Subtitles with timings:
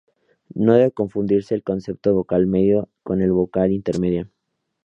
[0.55, 4.27] No debe confundirse el concepto de vocal media con el de vocal intermedia.